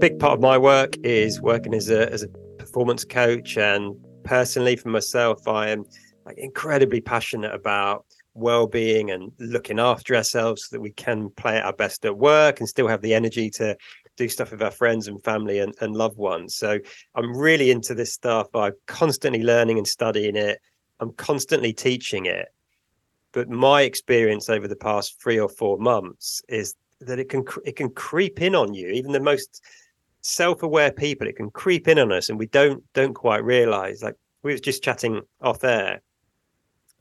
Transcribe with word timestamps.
big 0.00 0.18
part 0.18 0.34
of 0.34 0.40
my 0.40 0.58
work 0.58 0.96
is 1.04 1.40
working 1.40 1.74
as 1.74 1.90
a 1.90 2.10
as 2.12 2.22
a 2.22 2.28
performance 2.58 3.04
coach. 3.04 3.56
And 3.56 3.94
personally 4.24 4.76
for 4.76 4.88
myself 4.88 5.46
I 5.46 5.70
am 5.70 5.84
like 6.24 6.38
incredibly 6.38 7.00
passionate 7.00 7.54
about 7.54 8.06
well-being 8.34 9.10
and 9.10 9.30
looking 9.38 9.78
after 9.78 10.16
ourselves 10.16 10.64
so 10.64 10.76
that 10.76 10.80
we 10.80 10.90
can 10.90 11.30
play 11.30 11.56
at 11.56 11.64
our 11.64 11.72
best 11.72 12.04
at 12.04 12.18
work 12.18 12.58
and 12.58 12.68
still 12.68 12.88
have 12.88 13.00
the 13.00 13.14
energy 13.14 13.48
to 13.48 13.76
do 14.16 14.28
stuff 14.28 14.50
with 14.50 14.62
our 14.62 14.70
friends 14.70 15.08
and 15.08 15.22
family 15.22 15.58
and, 15.60 15.74
and 15.80 15.94
loved 15.94 16.16
ones. 16.16 16.54
So 16.54 16.78
i'm 17.14 17.36
really 17.36 17.70
into 17.70 17.94
this 17.94 18.12
stuff. 18.12 18.48
I'm 18.54 18.72
constantly 18.86 19.42
learning 19.42 19.78
and 19.78 19.86
studying 19.86 20.36
it. 20.36 20.58
I'm 21.00 21.12
constantly 21.12 21.72
teaching 21.72 22.26
it. 22.26 22.48
But 23.32 23.48
my 23.48 23.82
experience 23.82 24.48
over 24.48 24.68
the 24.68 24.76
past 24.76 25.20
three 25.20 25.38
or 25.38 25.48
four 25.48 25.78
months 25.78 26.42
is 26.48 26.74
that 27.06 27.18
it 27.18 27.28
can 27.28 27.44
it 27.64 27.76
can 27.76 27.90
creep 27.90 28.40
in 28.40 28.54
on 28.54 28.74
you 28.74 28.88
even 28.88 29.12
the 29.12 29.20
most 29.20 29.62
self-aware 30.22 30.90
people 30.90 31.26
it 31.26 31.36
can 31.36 31.50
creep 31.50 31.86
in 31.86 31.98
on 31.98 32.10
us 32.10 32.28
and 32.28 32.38
we 32.38 32.46
don't 32.46 32.82
don't 32.94 33.14
quite 33.14 33.44
realize 33.44 34.02
like 34.02 34.14
we 34.42 34.52
were 34.52 34.58
just 34.58 34.82
chatting 34.82 35.20
off 35.42 35.62
air 35.64 36.00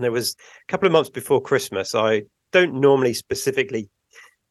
and 0.00 0.04
there 0.04 0.12
was 0.12 0.34
a 0.62 0.66
couple 0.66 0.86
of 0.86 0.92
months 0.92 1.10
before 1.10 1.42
Christmas. 1.42 1.94
I 1.94 2.22
don't 2.52 2.80
normally 2.80 3.12
specifically 3.12 3.90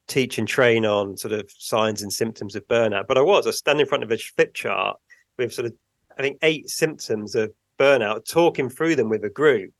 teach 0.07 0.37
and 0.37 0.47
train 0.47 0.85
on 0.85 1.17
sort 1.17 1.33
of 1.33 1.49
signs 1.57 2.03
and 2.03 2.13
symptoms 2.13 2.55
of 2.55 2.67
burnout, 2.67 3.07
but 3.07 3.17
I 3.17 3.21
was. 3.21 3.47
I 3.47 3.51
stand 3.51 3.81
in 3.81 3.87
front 3.87 4.03
of 4.03 4.11
a 4.11 4.17
flip 4.19 4.53
chart 4.53 4.97
with 5.39 5.51
sort 5.51 5.65
of, 5.65 5.73
I 6.17 6.21
think, 6.21 6.37
eight 6.43 6.69
symptoms 6.69 7.33
of 7.33 7.51
burnout, 7.79 8.29
talking 8.29 8.69
through 8.69 8.95
them 8.95 9.09
with 9.09 9.23
a 9.23 9.29
group. 9.29 9.73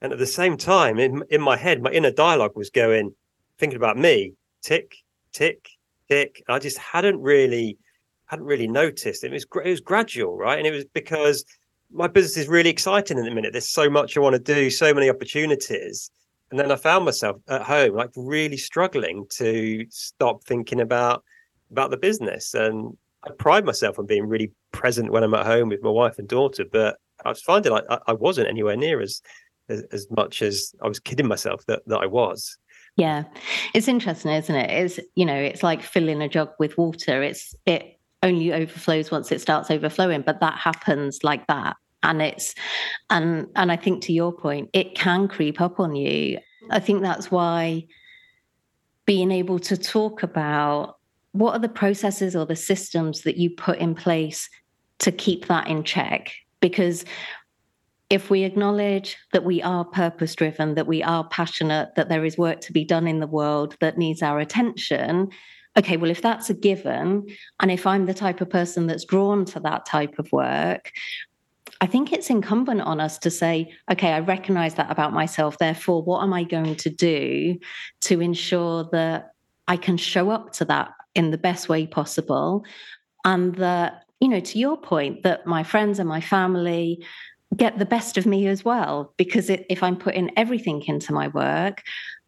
And 0.00 0.12
at 0.12 0.20
the 0.20 0.26
same 0.26 0.56
time, 0.56 1.00
in, 1.00 1.24
in 1.30 1.40
my 1.40 1.56
head, 1.56 1.82
my 1.82 1.90
inner 1.90 2.12
dialogue 2.12 2.52
was 2.54 2.70
going, 2.70 3.12
thinking 3.58 3.76
about 3.76 3.98
me, 3.98 4.34
tick, 4.62 4.96
tick, 5.32 5.68
tick. 6.08 6.42
I 6.48 6.58
just 6.58 6.78
hadn't 6.78 7.20
really, 7.20 7.78
hadn't 8.26 8.46
really 8.46 8.68
noticed. 8.68 9.24
It 9.24 9.32
was, 9.32 9.46
it 9.64 9.68
was 9.68 9.80
gradual, 9.80 10.36
right? 10.36 10.58
And 10.58 10.66
it 10.66 10.72
was 10.72 10.84
because 10.86 11.44
my 11.92 12.08
business 12.08 12.36
is 12.36 12.48
really 12.48 12.70
exciting 12.70 13.18
in 13.18 13.24
the 13.24 13.34
minute. 13.34 13.52
There's 13.52 13.68
so 13.68 13.90
much 13.90 14.16
I 14.16 14.20
want 14.20 14.34
to 14.34 14.54
do, 14.54 14.70
so 14.70 14.94
many 14.94 15.10
opportunities. 15.10 16.10
And 16.50 16.58
then 16.58 16.70
I 16.70 16.76
found 16.76 17.04
myself 17.04 17.36
at 17.48 17.62
home, 17.62 17.94
like 17.94 18.10
really 18.16 18.58
struggling 18.58 19.26
to 19.36 19.86
stop 19.90 20.44
thinking 20.44 20.80
about 20.80 21.24
about 21.70 21.90
the 21.90 21.96
business. 21.96 22.52
And 22.52 22.96
I 23.24 23.30
pride 23.38 23.64
myself 23.64 23.98
on 23.98 24.06
being 24.06 24.26
really 24.26 24.52
present 24.72 25.10
when 25.10 25.22
I'm 25.22 25.32
at 25.34 25.46
home 25.46 25.70
with 25.70 25.82
my 25.82 25.90
wife 25.90 26.18
and 26.18 26.28
daughter, 26.28 26.64
but 26.70 26.98
I 27.24 27.30
was 27.30 27.40
finding 27.40 27.72
like 27.72 27.84
I, 27.88 27.98
I 28.08 28.12
wasn't 28.12 28.48
anywhere 28.48 28.76
near 28.76 29.00
as, 29.00 29.22
as, 29.68 29.82
as 29.92 30.06
much 30.10 30.42
as 30.42 30.74
I 30.82 30.88
was 30.88 31.00
kidding 31.00 31.26
myself 31.26 31.64
that 31.66 31.82
that 31.86 32.00
I 32.00 32.06
was. 32.06 32.58
Yeah, 32.96 33.24
it's 33.74 33.88
interesting, 33.88 34.32
isn't 34.32 34.54
it? 34.54 34.70
It's 34.70 35.00
you 35.14 35.24
know, 35.24 35.34
it's 35.36 35.62
like 35.62 35.82
filling 35.82 36.20
a 36.20 36.28
jug 36.28 36.50
with 36.58 36.76
water. 36.76 37.22
It's 37.22 37.54
it 37.66 37.98
only 38.22 38.52
overflows 38.52 39.10
once 39.10 39.32
it 39.32 39.40
starts 39.40 39.70
overflowing, 39.70 40.22
but 40.22 40.40
that 40.40 40.58
happens 40.58 41.24
like 41.24 41.46
that 41.48 41.76
and 42.02 42.20
it's 42.20 42.54
and 43.10 43.46
and 43.56 43.70
i 43.70 43.76
think 43.76 44.02
to 44.02 44.12
your 44.12 44.32
point 44.32 44.68
it 44.72 44.94
can 44.94 45.28
creep 45.28 45.60
up 45.60 45.78
on 45.78 45.94
you 45.94 46.38
i 46.70 46.80
think 46.80 47.02
that's 47.02 47.30
why 47.30 47.84
being 49.06 49.30
able 49.30 49.58
to 49.58 49.76
talk 49.76 50.22
about 50.22 50.96
what 51.32 51.54
are 51.54 51.58
the 51.58 51.68
processes 51.68 52.36
or 52.36 52.44
the 52.44 52.56
systems 52.56 53.22
that 53.22 53.36
you 53.36 53.50
put 53.50 53.78
in 53.78 53.94
place 53.94 54.48
to 54.98 55.10
keep 55.10 55.46
that 55.46 55.66
in 55.66 55.82
check 55.82 56.32
because 56.60 57.04
if 58.12 58.28
we 58.28 58.44
acknowledge 58.44 59.16
that 59.32 59.42
we 59.42 59.62
are 59.62 59.86
purpose 59.86 60.34
driven 60.34 60.74
that 60.74 60.86
we 60.86 61.02
are 61.02 61.26
passionate 61.28 61.94
that 61.96 62.10
there 62.10 62.26
is 62.26 62.36
work 62.36 62.60
to 62.60 62.72
be 62.72 62.84
done 62.84 63.08
in 63.08 63.20
the 63.20 63.26
world 63.26 63.74
that 63.80 63.96
needs 63.96 64.22
our 64.22 64.38
attention 64.38 65.30
okay 65.78 65.96
well 65.96 66.10
if 66.10 66.20
that's 66.20 66.50
a 66.50 66.54
given 66.54 67.26
and 67.60 67.70
if 67.70 67.86
i'm 67.86 68.04
the 68.04 68.12
type 68.12 68.42
of 68.42 68.50
person 68.50 68.86
that's 68.86 69.06
drawn 69.06 69.46
to 69.46 69.58
that 69.58 69.86
type 69.86 70.18
of 70.18 70.30
work 70.30 70.92
I 71.80 71.86
think 71.86 72.12
it's 72.12 72.30
incumbent 72.30 72.82
on 72.82 73.00
us 73.00 73.18
to 73.18 73.28
say, 73.28 73.72
okay, 73.90 74.12
I 74.12 74.20
recognize 74.20 74.74
that 74.74 74.88
about 74.88 75.12
myself. 75.12 75.58
Therefore, 75.58 76.00
what 76.00 76.22
am 76.22 76.32
I 76.32 76.44
going 76.44 76.76
to 76.76 76.90
do 76.90 77.58
to 78.02 78.20
ensure 78.20 78.88
that 78.92 79.32
I 79.66 79.76
can 79.76 79.96
show 79.96 80.30
up 80.30 80.52
to 80.54 80.64
that 80.66 80.92
in 81.16 81.32
the 81.32 81.38
best 81.38 81.68
way 81.68 81.88
possible? 81.88 82.64
And 83.24 83.56
that, 83.56 84.04
you 84.20 84.28
know, 84.28 84.38
to 84.38 84.58
your 84.60 84.76
point, 84.76 85.24
that 85.24 85.44
my 85.44 85.64
friends 85.64 85.98
and 85.98 86.08
my 86.08 86.20
family 86.20 87.04
get 87.56 87.78
the 87.78 87.86
best 87.86 88.16
of 88.16 88.26
me 88.26 88.46
as 88.46 88.64
well. 88.64 89.14
Because 89.16 89.50
it, 89.50 89.66
if 89.68 89.82
I'm 89.82 89.96
putting 89.96 90.30
everything 90.36 90.82
into 90.86 91.12
my 91.12 91.28
work, 91.28 91.82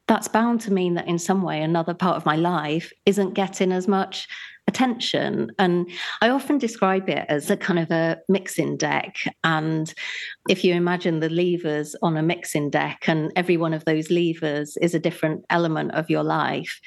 that's 0.07 0.29
bound 0.29 0.61
to 0.63 0.73
mean 0.73 0.95
that 0.95 1.09
in 1.09 1.19
some 1.19 1.43
way 1.43 1.63
another 1.63 1.95
part 1.95 2.17
of 2.17 2.27
my 2.27 2.37
life 2.37 2.93
isn't 3.07 3.35
getting 3.35 3.73
as 3.73 3.89
much 3.89 4.29
attention. 4.67 5.51
And 5.59 5.89
I 6.21 6.29
often 6.29 6.59
describe 6.59 7.09
it 7.09 7.25
as 7.29 7.51
a 7.51 7.57
kind 7.57 7.79
of 7.79 7.91
a 7.91 8.19
mixing 8.29 8.77
deck. 8.77 9.17
And 9.43 9.93
if 10.49 10.65
you 10.65 10.75
imagine 10.75 11.21
the 11.21 11.31
levers 11.31 11.97
on 12.03 12.17
a 12.17 12.23
mixing 12.23 12.71
deck, 12.71 13.05
and 13.07 13.33
every 13.37 13.57
one 13.57 13.75
of 13.75 13.85
those 13.85 14.11
levers 14.11 14.77
is 14.83 14.95
a 14.95 15.01
different 15.01 15.45
element 15.51 15.93
of 15.93 16.11
your 16.11 16.23
life, 16.23 16.81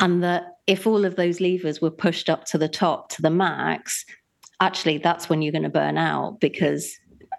and 0.00 0.22
that 0.22 0.44
if 0.66 0.86
all 0.86 1.04
of 1.04 1.16
those 1.16 1.40
levers 1.40 1.80
were 1.80 1.90
pushed 1.90 2.28
up 2.28 2.44
to 2.46 2.58
the 2.58 2.68
top 2.68 3.08
to 3.10 3.22
the 3.22 3.30
max, 3.30 4.04
actually 4.60 4.98
that's 4.98 5.28
when 5.28 5.42
you're 5.42 5.52
going 5.52 5.62
to 5.62 5.68
burn 5.68 5.98
out 5.98 6.40
because 6.40 6.98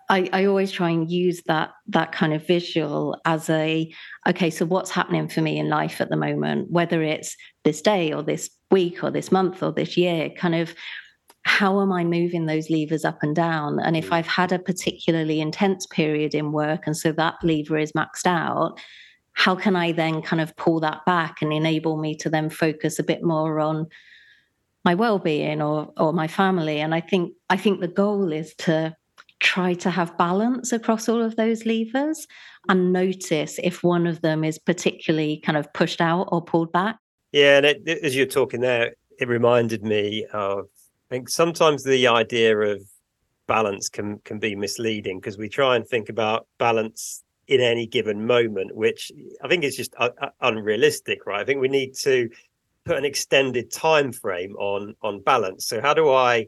I, 0.10 0.30
I, 0.34 0.46
always 0.46 0.72
try 0.72 0.90
and 0.90 1.10
use 1.10 1.42
that 1.48 1.72
that 1.88 2.12
kind 2.12 2.34
of 2.34 2.46
visual 2.46 3.20
as 3.26 3.50
a 3.50 3.92
okay 4.28 4.50
so 4.50 4.66
what's 4.66 4.92
happening 4.92 5.28
for 5.28 5.42
me 5.42 5.58
in 5.58 5.70
life 5.70 6.00
at 6.00 6.10
the 6.10 6.18
moment? 6.18 6.72
Whether 6.72 7.02
it's 7.02 7.36
this 7.64 7.82
day 7.82 8.14
or 8.14 8.22
this 8.22 8.50
week 8.72 9.04
or 9.04 9.12
this 9.12 9.32
month 9.32 9.64
or 9.64 9.72
this 9.72 9.98
year 9.98 10.30
kind 10.30 10.56
of 10.56 10.76
how 11.44 11.80
am 11.80 11.92
i 11.92 12.04
moving 12.04 12.48
those 12.48 12.72
levers 12.72 13.06
up 13.06 13.20
and 13.22 13.36
down? 13.36 13.80
And 13.80 13.96
if 13.96 14.10
mm. 14.10 14.14
i've 14.14 14.28
had 14.28 14.52
a 14.52 14.60
particularly 14.60 15.42
intense 15.42 15.86
period 15.88 16.36
in 16.36 16.52
work 16.52 16.82
and 16.86 16.98
so 16.98 17.12
that 17.14 17.36
lever 17.44 17.78
is 17.78 17.92
maxed 17.94 18.26
out 18.26 18.80
how 19.34 19.56
can 19.56 19.76
i 19.76 19.92
then 19.92 20.22
kind 20.22 20.42
of 20.42 20.56
pull 20.56 20.80
that 20.82 21.06
back 21.06 21.42
and 21.42 21.52
enable 21.52 21.98
me 21.98 22.16
to 22.18 22.30
then 22.30 22.50
focus 22.50 23.00
a 23.00 23.04
bit 23.04 23.24
more 23.24 23.60
on 23.60 23.88
my 24.84 24.94
well-being 24.94 25.64
or 25.64 25.92
or 25.98 26.14
my 26.14 26.28
family? 26.28 26.80
And 26.80 26.94
i 26.94 27.02
think 27.02 27.34
i 27.50 27.58
think 27.58 27.80
the 27.80 27.88
goal 27.88 28.32
is 28.32 28.54
to 28.60 28.96
try 29.46 29.76
to 29.76 29.92
have 29.92 30.18
balance 30.18 30.72
across 30.72 31.08
all 31.08 31.22
of 31.22 31.36
those 31.36 31.66
levers 31.66 32.28
and 32.68 32.92
notice 32.92 33.60
if 33.64 33.84
one 33.84 34.08
of 34.08 34.22
them 34.22 34.44
is 34.44 34.58
particularly 34.58 35.40
kind 35.46 35.58
of 35.58 35.72
pushed 35.72 36.02
out 36.02 36.28
or 36.32 36.44
pulled 36.44 36.72
back. 36.72 36.98
Yeah, 37.32 37.58
and 37.58 37.66
it, 37.66 37.88
as 38.04 38.16
you're 38.16 38.26
talking 38.26 38.62
there, 38.62 38.96
it 39.20 39.28
reminded 39.28 39.84
me 39.84 40.26
of 40.34 40.66
I 41.10 41.16
think 41.16 41.30
sometimes 41.30 41.84
the 41.84 42.08
idea 42.08 42.58
of 42.58 42.82
balance 43.48 43.88
can 43.88 44.18
can 44.20 44.40
be 44.40 44.56
misleading 44.56 45.20
because 45.20 45.38
we 45.38 45.48
try 45.48 45.76
and 45.76 45.88
think 45.88 46.10
about 46.10 46.48
balance 46.58 47.24
in 47.48 47.62
any 47.62 47.86
given 47.86 48.26
moment, 48.26 48.76
which 48.76 49.12
I 49.44 49.48
think 49.48 49.64
is 49.64 49.76
just 49.76 49.94
uh, 50.00 50.10
unrealistic, 50.42 51.28
right? 51.28 51.42
I 51.42 51.46
think 51.46 51.62
we 51.62 51.68
need 51.68 51.94
to 52.02 52.28
put 52.86 52.98
an 52.98 53.06
extended 53.06 53.72
time 53.72 54.12
frame 54.12 54.56
on 54.56 54.96
on 55.04 55.22
balance. 55.22 55.68
So 55.68 55.82
how 55.82 55.94
do 55.94 56.10
I 56.10 56.48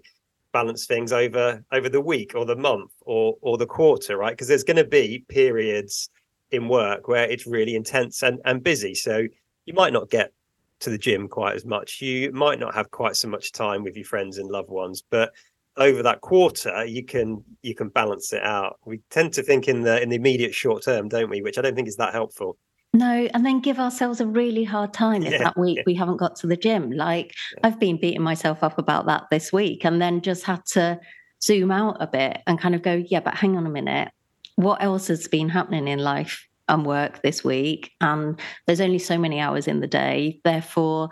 balance 0.54 0.86
things 0.86 1.12
over 1.12 1.64
over 1.72 1.90
the 1.90 2.02
week 2.02 2.34
or 2.36 2.46
the 2.46 2.56
month 2.56 2.92
or 3.02 3.38
or 3.42 3.58
the 3.58 3.66
quarter 3.66 4.18
right? 4.18 4.32
Because 4.32 4.48
there's 4.48 4.64
going 4.64 4.78
to 4.78 4.86
be 4.86 5.26
periods 5.30 6.10
in 6.52 6.68
work 6.68 7.08
where 7.08 7.30
it's 7.30 7.46
really 7.46 7.76
intense 7.76 8.24
and, 8.24 8.40
and 8.46 8.64
busy. 8.64 8.96
So 8.96 9.24
you 9.66 9.74
might 9.74 9.94
not 9.94 10.10
get 10.10 10.32
to 10.80 10.90
the 10.90 10.98
gym 10.98 11.28
quite 11.28 11.56
as 11.56 11.66
much. 11.66 12.02
You 12.02 12.32
might 12.32 12.60
not 12.60 12.74
have 12.74 12.92
quite 12.92 13.16
so 13.16 13.28
much 13.28 13.52
time 13.52 13.84
with 13.84 13.96
your 13.96 14.06
friends 14.06 14.38
and 14.38 14.50
loved 14.50 14.70
ones 14.70 15.04
but 15.10 15.34
over 15.76 16.02
that 16.02 16.22
quarter 16.22 16.86
you 16.86 17.06
can 17.06 17.44
you 17.62 17.76
can 17.76 17.90
balance 17.90 18.34
it 18.34 18.44
out. 18.44 18.80
We 18.86 19.02
tend 19.10 19.34
to 19.34 19.44
think 19.44 19.68
in 19.68 19.82
the 19.82 20.02
in 20.02 20.10
the 20.10 20.16
immediate 20.16 20.54
short 20.54 20.84
term 20.84 21.10
don't 21.10 21.30
we? 21.30 21.42
Which 21.42 21.58
i 21.58 21.62
don't 21.62 21.76
think 21.76 21.88
is 21.88 21.98
that 21.98 22.14
helpful 22.14 22.58
no, 22.94 23.28
and 23.34 23.46
then 23.46 23.60
give 23.60 23.80
ourselves 23.80 24.22
a 24.22 24.26
really 24.26 24.64
hard 24.64 24.94
time 24.94 25.24
if 25.24 25.34
yeah, 25.34 25.44
that 25.44 25.58
week 25.58 25.80
we 25.86 25.94
haven't 25.94 26.18
got 26.18 26.36
to 26.38 26.48
the 26.48 26.58
gym. 26.58 26.92
Like 26.92 27.34
yeah. 27.54 27.60
I've 27.64 27.80
been 27.80 28.00
beating 28.00 28.22
myself 28.22 28.64
up 28.64 28.78
about 28.78 29.06
that 29.08 29.26
this 29.30 29.52
week 29.52 29.86
and 29.86 30.02
then 30.02 30.22
just 30.22 30.44
had 30.44 30.66
to 30.68 31.00
zoom 31.44 31.72
out 31.72 31.98
a 32.00 32.08
bit 32.08 32.42
and 32.48 32.60
kind 32.60 32.76
of 32.76 32.82
go, 32.82 33.04
yeah, 33.08 33.20
but 33.20 33.36
hang 33.36 33.58
on 33.58 33.66
a 33.66 33.70
minute. 33.70 34.10
What 34.56 34.82
else 34.82 35.08
has 35.08 35.28
been 35.28 35.50
happening 35.50 35.88
in 35.88 36.00
life 36.00 36.48
and 36.70 36.86
work 36.86 37.22
this 37.22 37.44
week? 37.44 37.92
And 38.02 38.40
there's 38.66 38.82
only 38.82 39.00
so 39.00 39.18
many 39.18 39.40
hours 39.40 39.68
in 39.68 39.80
the 39.80 39.88
day. 39.88 40.40
Therefore, 40.44 41.10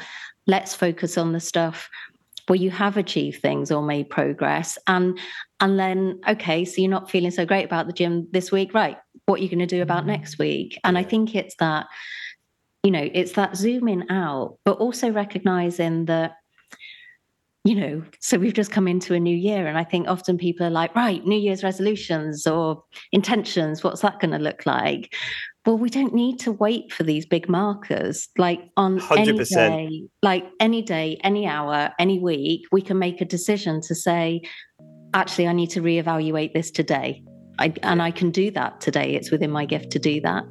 let's 0.47 0.73
focus 0.73 1.17
on 1.17 1.33
the 1.33 1.39
stuff 1.39 1.89
where 2.47 2.57
you 2.57 2.71
have 2.71 2.97
achieved 2.97 3.41
things 3.41 3.71
or 3.71 3.81
made 3.81 4.09
progress 4.09 4.77
and 4.85 5.17
and 5.59 5.79
then 5.79 6.19
okay 6.27 6.63
so 6.63 6.79
you're 6.79 6.91
not 6.91 7.09
feeling 7.09 7.31
so 7.31 7.43
great 7.43 7.65
about 7.65 7.87
the 7.87 7.93
gym 7.93 8.27
this 8.31 8.51
week 8.51 8.71
right 8.71 8.97
what 9.25 9.41
you're 9.41 9.49
going 9.49 9.59
to 9.59 9.65
do 9.65 9.81
about 9.81 10.03
mm. 10.03 10.07
next 10.07 10.37
week. 10.37 10.79
And 10.83 10.97
I 10.97 11.03
think 11.03 11.35
it's 11.35 11.55
that, 11.59 11.87
you 12.83 12.91
know, 12.91 13.09
it's 13.13 13.33
that 13.33 13.57
zooming 13.57 14.09
out, 14.09 14.57
but 14.65 14.77
also 14.77 15.11
recognizing 15.11 16.05
that 16.05 16.35
you 17.65 17.73
know, 17.73 18.03
so 18.19 18.37
we've 18.37 18.53
just 18.53 18.71
come 18.71 18.87
into 18.87 19.15
a 19.15 19.19
new 19.19 19.35
year. 19.35 19.65
And 19.65 19.75
I 19.75 19.83
think 19.83 20.07
often 20.07 20.37
people 20.37 20.67
are 20.67 20.71
like, 20.71 20.93
right, 20.95 21.25
New 21.25 21.37
Year's 21.37 21.63
resolutions 21.63 22.45
or 22.45 22.83
intentions, 23.11 23.83
what's 23.83 24.01
that 24.01 24.19
going 24.19 24.31
to 24.31 24.37
look 24.37 24.67
like? 24.67 25.15
Well, 25.65 25.79
we 25.79 25.89
don't 25.89 26.13
need 26.13 26.37
to 26.41 26.51
wait 26.51 26.93
for 26.93 27.01
these 27.01 27.25
big 27.25 27.49
markers. 27.49 28.29
Like 28.37 28.61
on 28.77 28.99
100%. 28.99 29.17
any 29.17 29.43
day, 29.43 30.03
like 30.21 30.45
any 30.59 30.83
day, 30.83 31.19
any 31.23 31.47
hour, 31.47 31.91
any 31.97 32.19
week, 32.19 32.67
we 32.71 32.83
can 32.83 32.99
make 32.99 33.19
a 33.19 33.25
decision 33.25 33.81
to 33.81 33.95
say, 33.95 34.41
actually, 35.15 35.47
I 35.47 35.53
need 35.53 35.71
to 35.71 35.81
reevaluate 35.81 36.53
this 36.53 36.69
today. 36.69 37.23
I, 37.59 37.73
and 37.83 38.01
I 38.01 38.11
can 38.11 38.31
do 38.31 38.51
that 38.51 38.81
today. 38.81 39.15
It's 39.15 39.31
within 39.31 39.51
my 39.51 39.65
gift 39.65 39.91
to 39.91 39.99
do 39.99 40.21
that. 40.21 40.45